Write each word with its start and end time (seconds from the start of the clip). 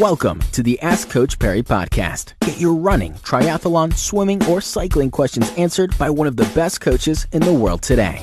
Welcome 0.00 0.40
to 0.52 0.62
the 0.62 0.78
Ask 0.82 1.08
Coach 1.08 1.38
Parry 1.38 1.62
podcast. 1.62 2.34
Get 2.40 2.60
your 2.60 2.74
running, 2.74 3.14
triathlon, 3.14 3.96
swimming, 3.96 4.44
or 4.44 4.60
cycling 4.60 5.10
questions 5.10 5.50
answered 5.56 5.96
by 5.96 6.10
one 6.10 6.26
of 6.26 6.36
the 6.36 6.44
best 6.54 6.82
coaches 6.82 7.26
in 7.32 7.40
the 7.40 7.54
world 7.54 7.80
today. 7.80 8.22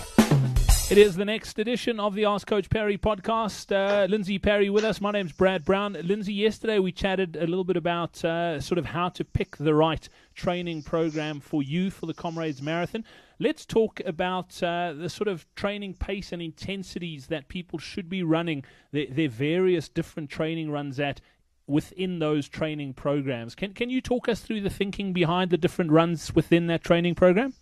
It 0.92 1.00
is 1.00 1.16
the 1.16 1.26
next 1.26 1.58
edition 1.58 2.00
of 2.00 2.14
the 2.14 2.26
Ask 2.26 2.46
Coach 2.46 2.70
Parry 2.70 3.00
podcast. 3.00 3.72
Uh, 3.72 4.06
Lindsey 4.06 4.38
Parry 4.38 4.70
with 4.70 4.84
us. 4.84 5.02
My 5.02 5.10
name's 5.10 5.32
Brad 5.32 5.66
Brown. 5.66 5.98
Lindsey, 6.04 6.34
yesterday 6.34 6.78
we 6.78 6.92
chatted 6.92 7.36
a 7.36 7.48
little 7.48 7.64
bit 7.64 7.78
about 7.78 8.24
uh, 8.24 8.62
sort 8.62 8.78
of 8.78 8.86
how 8.86 9.10
to 9.10 9.26
pick 9.26 9.58
the 9.58 9.74
right 9.74 10.08
training 10.36 10.84
program 10.84 11.40
for 11.40 11.64
you 11.64 11.90
for 11.90 12.06
the 12.06 12.14
Comrades 12.14 12.62
Marathon. 12.62 13.04
Let's 13.40 13.66
talk 13.66 14.00
about 14.06 14.62
uh, 14.62 14.94
the 14.94 15.10
sort 15.10 15.28
of 15.28 15.48
training 15.56 15.96
pace 15.96 16.32
and 16.32 16.42
intensities 16.42 17.28
that 17.28 17.48
people 17.48 17.80
should 17.80 18.10
be 18.10 18.22
running 18.22 18.64
their, 18.92 19.08
their 19.08 19.30
various 19.30 19.90
different 19.90 20.30
training 20.30 20.70
runs 20.70 21.00
at 21.00 21.20
within 21.68 22.20
those 22.20 22.48
training 22.50 22.94
programs. 22.94 23.56
Can 23.56 23.74
can 23.74 23.90
you 23.90 24.02
talk 24.02 24.28
us 24.28 24.42
through 24.42 24.62
the 24.62 24.70
thinking 24.70 25.14
behind 25.14 25.52
the 25.52 25.58
different 25.58 25.92
runs 25.92 26.34
within 26.36 26.68
that 26.68 26.84
training 26.84 27.16
program? 27.16 27.54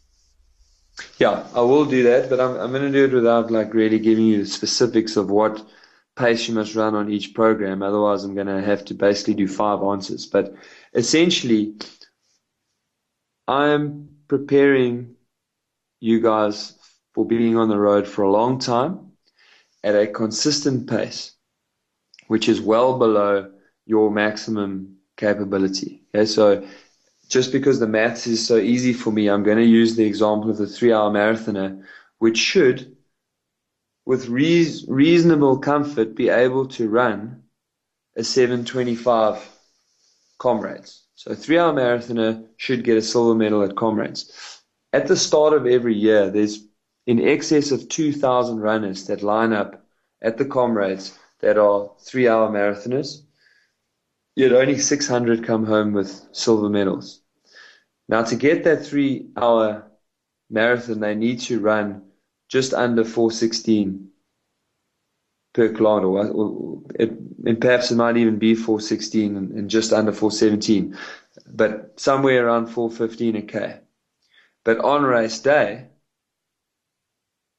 Yeah, 1.17 1.47
I 1.55 1.61
will 1.61 1.85
do 1.85 2.03
that, 2.03 2.29
but 2.29 2.39
I'm 2.39 2.59
I'm 2.59 2.71
going 2.71 2.83
to 2.83 2.91
do 2.91 3.05
it 3.05 3.13
without 3.13 3.51
like 3.51 3.73
really 3.73 3.99
giving 3.99 4.25
you 4.25 4.39
the 4.39 4.49
specifics 4.49 5.17
of 5.17 5.29
what 5.29 5.63
pace 6.15 6.47
you 6.47 6.53
must 6.53 6.75
run 6.75 6.95
on 6.95 7.09
each 7.09 7.33
program. 7.33 7.81
Otherwise, 7.81 8.23
I'm 8.23 8.35
going 8.35 8.47
to 8.47 8.61
have 8.61 8.85
to 8.85 8.93
basically 8.93 9.35
do 9.35 9.47
five 9.47 9.81
answers. 9.81 10.25
But 10.25 10.53
essentially, 10.93 11.75
I'm 13.47 14.09
preparing 14.27 15.15
you 15.99 16.19
guys 16.19 16.77
for 17.13 17.25
being 17.25 17.57
on 17.57 17.69
the 17.69 17.79
road 17.79 18.07
for 18.07 18.23
a 18.23 18.31
long 18.31 18.59
time 18.59 19.11
at 19.83 19.95
a 19.95 20.07
consistent 20.07 20.89
pace, 20.89 21.33
which 22.27 22.49
is 22.49 22.61
well 22.61 22.97
below 22.97 23.51
your 23.91 24.09
maximum 24.09 24.95
capability. 25.17 26.01
Okay, 26.15 26.25
so 26.25 26.65
just 27.27 27.51
because 27.51 27.77
the 27.77 27.87
maths 27.87 28.25
is 28.25 28.47
so 28.47 28.55
easy 28.55 28.93
for 28.93 29.11
me, 29.11 29.27
I'm 29.27 29.43
going 29.43 29.57
to 29.57 29.75
use 29.81 29.97
the 29.97 30.05
example 30.05 30.49
of 30.49 30.57
the 30.57 30.65
three 30.65 30.93
hour 30.93 31.11
marathoner, 31.11 31.83
which 32.19 32.37
should, 32.37 32.95
with 34.05 34.29
re- 34.29 34.85
reasonable 34.87 35.57
comfort, 35.59 36.15
be 36.15 36.29
able 36.29 36.67
to 36.67 36.87
run 36.87 37.43
a 38.15 38.23
725 38.23 39.49
comrades. 40.37 41.03
So 41.15 41.31
a 41.31 41.35
three 41.35 41.59
hour 41.59 41.73
marathoner 41.73 42.47
should 42.55 42.85
get 42.85 42.97
a 42.97 43.01
silver 43.01 43.35
medal 43.35 43.61
at 43.61 43.75
comrades. 43.75 44.21
At 44.93 45.07
the 45.07 45.17
start 45.17 45.53
of 45.53 45.67
every 45.67 45.95
year, 45.95 46.29
there's 46.29 46.65
in 47.07 47.19
excess 47.19 47.71
of 47.71 47.89
2,000 47.89 48.61
runners 48.61 49.07
that 49.07 49.21
line 49.21 49.51
up 49.51 49.85
at 50.21 50.37
the 50.37 50.45
comrades 50.45 51.17
that 51.41 51.57
are 51.57 51.91
three 51.99 52.29
hour 52.29 52.49
marathoners 52.49 53.23
yet 54.41 54.53
only 54.53 54.79
600 54.79 55.43
come 55.45 55.65
home 55.65 55.93
with 55.93 56.27
silver 56.31 56.67
medals. 56.67 57.21
Now, 58.09 58.23
to 58.23 58.35
get 58.35 58.63
that 58.63 58.83
three 58.83 59.27
hour 59.37 59.91
marathon, 60.49 60.99
they 60.99 61.13
need 61.13 61.41
to 61.41 61.59
run 61.59 62.01
just 62.49 62.73
under 62.73 63.03
416 63.03 64.09
per 65.53 65.69
kilometer. 65.69 66.33
It, 66.95 67.11
and 67.45 67.61
perhaps 67.61 67.91
it 67.91 67.95
might 67.95 68.17
even 68.17 68.39
be 68.39 68.55
416 68.55 69.37
and, 69.37 69.51
and 69.51 69.69
just 69.69 69.93
under 69.93 70.11
417, 70.11 70.97
but 71.47 71.99
somewhere 71.99 72.47
around 72.47 72.67
415 72.67 73.35
a 73.35 73.41
K. 73.43 73.79
But 74.63 74.79
on 74.79 75.03
race 75.03 75.39
day, 75.39 75.87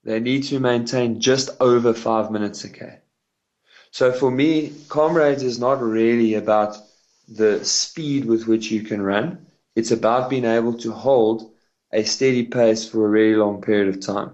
they 0.02 0.18
need 0.18 0.42
to 0.44 0.58
maintain 0.58 1.20
just 1.20 1.50
over 1.60 1.94
five 1.94 2.32
minutes 2.32 2.64
a 2.64 2.70
K. 2.70 2.98
So 3.92 4.10
for 4.10 4.30
me, 4.30 4.72
comrades 4.88 5.42
is 5.42 5.58
not 5.58 5.82
really 5.82 6.32
about 6.34 6.78
the 7.28 7.62
speed 7.62 8.24
with 8.24 8.46
which 8.46 8.70
you 8.70 8.82
can 8.82 9.02
run. 9.02 9.46
It's 9.76 9.90
about 9.90 10.30
being 10.30 10.46
able 10.46 10.72
to 10.78 10.92
hold 10.92 11.52
a 11.92 12.02
steady 12.02 12.44
pace 12.44 12.88
for 12.88 13.04
a 13.04 13.10
really 13.10 13.36
long 13.36 13.60
period 13.60 13.88
of 13.88 14.00
time. 14.00 14.30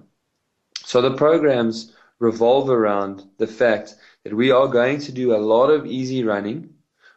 So 0.85 1.03
the 1.03 1.17
programs 1.17 1.93
revolve 2.21 2.71
around 2.71 3.25
the 3.39 3.49
fact 3.49 3.97
that 4.23 4.33
we 4.33 4.53
are 4.53 4.69
going 4.69 5.01
to 5.01 5.13
do 5.13 5.35
a 5.35 5.45
lot 5.53 5.71
of 5.71 5.87
easy 5.87 6.23
running 6.23 6.75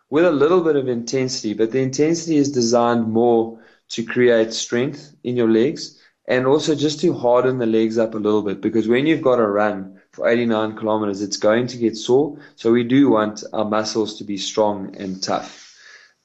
with 0.09 0.25
a 0.25 0.31
little 0.31 0.62
bit 0.62 0.75
of 0.75 0.88
intensity, 0.90 1.53
but 1.53 1.72
the 1.72 1.80
intensity 1.80 2.38
is 2.38 2.51
designed 2.51 3.07
more 3.07 3.59
to 3.90 4.03
create 4.03 4.51
strength 4.51 5.16
in 5.24 5.38
your 5.38 5.50
legs 5.50 6.00
and 6.28 6.47
also 6.47 6.74
just 6.74 7.01
to 7.01 7.13
harden 7.13 7.59
the 7.59 7.68
legs 7.68 8.00
up 8.00 8.16
a 8.16 8.18
little 8.18 8.41
bit 8.41 8.62
because 8.62 8.88
when 8.88 9.06
you've 9.06 9.22
got 9.22 9.40
a 9.40 9.47
run 9.47 10.00
for 10.14 10.28
89 10.28 10.76
kilometers, 10.76 11.22
it's 11.22 11.38
going 11.38 11.68
to 11.68 11.78
get 11.78 11.96
sore. 11.96 12.38
So 12.56 12.72
we 12.72 12.84
do 12.84 13.10
want 13.10 13.44
our 13.54 13.66
muscles 13.66 14.18
to 14.18 14.24
be 14.26 14.38
strong 14.38 14.96
and 14.98 15.24
tough. 15.24 15.78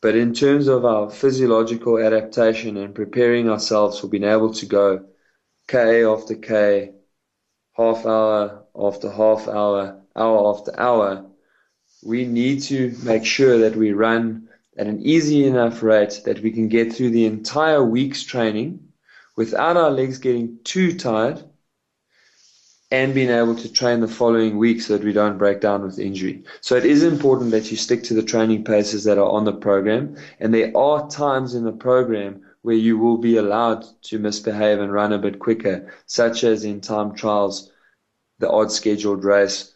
But 0.03 0.17
in 0.17 0.35
terms 0.35 0.67
of 0.67 0.85
our 0.85 1.09
physiological 1.09 1.99
adaptation 1.99 2.77
and 2.77 2.95
preparing 2.95 3.49
ourselves 3.49 3.99
for 3.99 4.09
being 4.09 4.25
able 4.25 4.53
to 4.55 4.67
go 4.67 5.07
K 5.69 6.05
after 6.05 6.35
K, 6.35 6.95
half 7.77 8.05
hour 8.07 8.65
after 8.77 9.11
half 9.11 9.49
hour, 9.49 10.03
hour 10.17 10.57
after 10.57 10.79
hour, 10.79 11.27
we 12.05 12.27
need 12.27 12.63
to 12.63 12.95
make 13.03 13.25
sure 13.25 13.59
that 13.59 13.77
we 13.77 13.93
run 13.93 14.49
at 14.77 14.87
an 14.87 15.01
easy 15.03 15.47
enough 15.47 15.83
rate 15.83 16.21
that 16.25 16.41
we 16.41 16.51
can 16.51 16.69
get 16.69 16.93
through 16.93 17.11
the 17.11 17.25
entire 17.25 17.85
week's 17.85 18.23
training 18.23 18.81
without 19.37 19.77
our 19.77 19.91
legs 19.91 20.19
getting 20.19 20.59
too 20.65 20.97
tired 20.99 21.43
and 22.91 23.15
being 23.15 23.31
able 23.31 23.57
to 23.57 23.73
train 23.73 24.01
the 24.01 24.09
following 24.09 24.59
week 24.59 24.81
so 24.81 24.97
that 24.97 25.05
we 25.05 25.13
don't 25.13 25.39
break 25.39 25.61
down 25.61 25.83
with 25.83 25.99
injury. 25.99 26.45
So 26.61 26.77
it 26.77 26.85
is 26.85 27.03
important 27.03 27.51
that 27.51 27.71
you 27.71 27.77
stick 27.77 28.05
to 28.05 28.15
the 28.15 28.23
training 28.23 28.65
paces 28.65 29.03
that 29.05 29.19
are 29.19 29.29
on 29.29 29.45
the 29.45 29.53
program. 29.53 30.17
And 30.39 30.55
there 30.55 30.77
are 30.77 31.09
times 31.09 31.55
in 31.55 31.65
the 31.65 31.73
program 31.73 32.43
where 32.63 32.77
you 32.77 32.97
will 32.97 33.19
be 33.19 33.37
allowed 33.37 33.85
to 34.03 34.19
misbehave 34.19 34.81
and 34.81 34.93
run 34.93 35.13
a 35.13 35.19
bit 35.19 35.41
quicker, 35.41 35.93
such 36.07 36.45
as 36.45 36.65
in 36.65 36.81
time 36.81 37.15
trials, 37.15 37.73
the 38.39 38.51
odd 38.51 38.71
scheduled 38.71 39.25
race, 39.25 39.73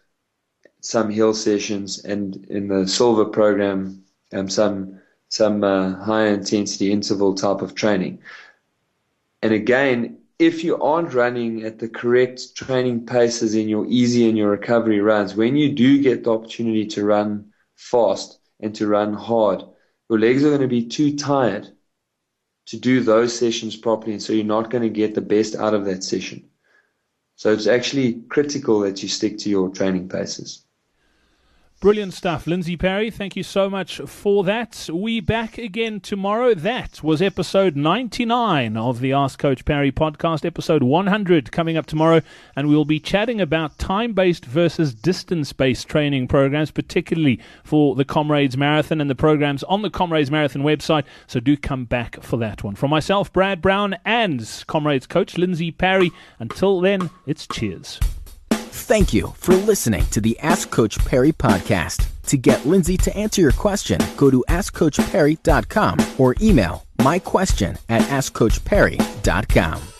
some 0.80 1.10
hill 1.10 1.34
sessions, 1.34 2.04
and 2.04 2.46
in 2.46 2.68
the 2.68 2.86
silver 2.86 3.24
program, 3.24 4.02
um, 4.32 4.48
some 4.48 4.98
some 5.28 5.62
uh, 5.62 5.94
high 6.02 6.26
intensity 6.26 6.90
interval 6.90 7.34
type 7.34 7.62
of 7.62 7.76
training. 7.76 8.18
And 9.42 9.52
again, 9.52 10.18
if 10.40 10.64
you 10.64 10.80
aren't 10.80 11.12
running 11.12 11.64
at 11.64 11.78
the 11.78 11.88
correct 11.88 12.56
training 12.56 13.04
paces 13.04 13.54
in 13.54 13.68
your 13.68 13.84
easy 13.86 14.26
and 14.26 14.38
your 14.38 14.50
recovery 14.50 14.98
runs, 14.98 15.34
when 15.34 15.54
you 15.54 15.70
do 15.70 16.00
get 16.02 16.24
the 16.24 16.32
opportunity 16.32 16.86
to 16.86 17.04
run 17.04 17.52
fast 17.76 18.38
and 18.58 18.74
to 18.74 18.86
run 18.86 19.12
hard, 19.12 19.62
your 20.08 20.18
legs 20.18 20.42
are 20.42 20.48
going 20.48 20.62
to 20.62 20.66
be 20.66 20.86
too 20.86 21.14
tired 21.14 21.68
to 22.66 22.78
do 22.78 23.02
those 23.02 23.38
sessions 23.38 23.76
properly. 23.76 24.12
And 24.12 24.22
so 24.22 24.32
you're 24.32 24.44
not 24.46 24.70
going 24.70 24.82
to 24.82 24.88
get 24.88 25.14
the 25.14 25.20
best 25.20 25.56
out 25.56 25.74
of 25.74 25.84
that 25.84 26.02
session. 26.02 26.48
So 27.36 27.52
it's 27.52 27.66
actually 27.66 28.22
critical 28.30 28.80
that 28.80 29.02
you 29.02 29.10
stick 29.10 29.36
to 29.40 29.50
your 29.50 29.68
training 29.68 30.08
paces. 30.08 30.64
Brilliant 31.80 32.12
stuff. 32.12 32.46
Lindsey 32.46 32.76
Parry. 32.76 33.10
thank 33.10 33.36
you 33.36 33.42
so 33.42 33.70
much 33.70 34.02
for 34.04 34.44
that. 34.44 34.90
We 34.92 35.20
back 35.20 35.56
again 35.56 35.98
tomorrow. 36.00 36.52
That 36.52 37.02
was 37.02 37.22
episode 37.22 37.74
99 37.74 38.76
of 38.76 39.00
the 39.00 39.14
Ask 39.14 39.38
Coach 39.38 39.64
Parry 39.64 39.90
podcast, 39.90 40.44
episode 40.44 40.82
100 40.82 41.50
coming 41.50 41.78
up 41.78 41.86
tomorrow. 41.86 42.20
And 42.54 42.68
we'll 42.68 42.84
be 42.84 43.00
chatting 43.00 43.40
about 43.40 43.78
time 43.78 44.12
based 44.12 44.44
versus 44.44 44.92
distance 44.92 45.54
based 45.54 45.88
training 45.88 46.28
programs, 46.28 46.70
particularly 46.70 47.40
for 47.64 47.94
the 47.94 48.04
Comrades 48.04 48.58
Marathon 48.58 49.00
and 49.00 49.08
the 49.08 49.14
programs 49.14 49.62
on 49.62 49.80
the 49.80 49.88
Comrades 49.88 50.30
Marathon 50.30 50.60
website. 50.60 51.04
So 51.28 51.40
do 51.40 51.56
come 51.56 51.86
back 51.86 52.22
for 52.22 52.36
that 52.36 52.62
one. 52.62 52.74
From 52.74 52.90
myself, 52.90 53.32
Brad 53.32 53.62
Brown, 53.62 53.96
and 54.04 54.46
Comrades 54.66 55.06
coach 55.06 55.38
Lindsey 55.38 55.70
Parry. 55.70 56.10
Until 56.40 56.82
then, 56.82 57.08
it's 57.26 57.46
cheers. 57.46 57.98
Thank 58.72 59.12
you 59.12 59.32
for 59.36 59.54
listening 59.54 60.06
to 60.06 60.20
the 60.20 60.38
Ask 60.40 60.70
Coach 60.70 60.98
Parry 61.04 61.32
podcast. 61.32 62.06
To 62.26 62.36
get 62.36 62.64
Lindsey 62.64 62.96
to 62.98 63.16
answer 63.16 63.40
your 63.40 63.52
question, 63.52 64.00
go 64.16 64.30
to 64.30 64.44
AskCoachParry.com 64.48 65.98
or 66.18 66.36
email 66.40 66.86
my 67.02 67.18
question 67.18 67.76
at 67.88 68.02
AskCoachParry.com. 68.02 69.99